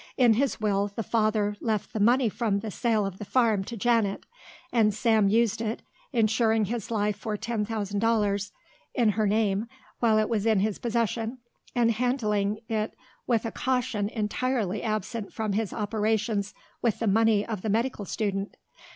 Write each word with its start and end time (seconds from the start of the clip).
In 0.17 0.33
his 0.33 0.59
will 0.59 0.87
the 0.87 1.03
father 1.03 1.55
left 1.61 1.93
the 1.93 1.99
money 1.99 2.27
from 2.27 2.61
the 2.61 2.71
sale 2.71 3.05
of 3.05 3.19
the 3.19 3.23
farm 3.23 3.63
to 3.65 3.77
Janet, 3.77 4.25
and 4.73 4.95
Sam 4.95 5.27
used 5.29 5.61
it, 5.61 5.83
insuring 6.11 6.65
his 6.65 6.89
life 6.89 7.15
for 7.15 7.37
ten 7.37 7.65
thousand 7.65 7.99
dollars 7.99 8.51
in 8.95 9.09
her 9.09 9.27
name 9.27 9.67
while 9.99 10.17
it 10.17 10.27
was 10.27 10.47
in 10.47 10.59
his 10.61 10.79
possession 10.79 11.37
and 11.75 11.91
handling 11.91 12.61
it 12.67 12.95
with 13.27 13.45
a 13.45 13.51
caution 13.51 14.09
entirely 14.09 14.81
absent 14.81 15.31
from 15.33 15.53
his 15.53 15.71
operations 15.71 16.55
with 16.81 16.97
the 16.97 17.05
money 17.07 17.45
of 17.45 17.61
the 17.61 17.69
medical 17.69 18.03
student. 18.05 18.57